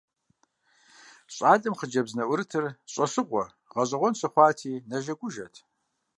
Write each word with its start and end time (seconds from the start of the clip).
Щӏалэм 1.33 1.73
хъыджэбз 1.79 2.11
нэӀурытыр 2.17 2.65
щӀэщыгъуэ, 2.91 3.43
гъэщӀэгъуэн 3.71 4.17
щыхъуати, 4.19 4.73
нэжэгужэт. 4.89 5.55